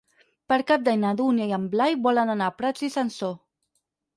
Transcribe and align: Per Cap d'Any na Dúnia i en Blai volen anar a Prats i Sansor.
Per 0.51 0.57
Cap 0.71 0.87
d'Any 0.87 0.97
na 1.03 1.11
Dúnia 1.19 1.47
i 1.51 1.53
en 1.59 1.67
Blai 1.75 1.99
volen 2.07 2.35
anar 2.37 2.49
a 2.53 2.57
Prats 2.63 2.87
i 2.89 2.93
Sansor. 2.99 3.37